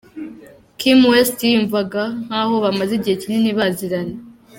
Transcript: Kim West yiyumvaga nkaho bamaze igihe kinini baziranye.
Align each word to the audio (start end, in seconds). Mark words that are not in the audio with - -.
Kim 0.79 0.99
West 1.11 1.37
yiyumvaga 1.43 2.03
nkaho 2.25 2.55
bamaze 2.63 2.91
igihe 2.95 3.15
kinini 3.21 3.51
baziranye. 3.57 4.15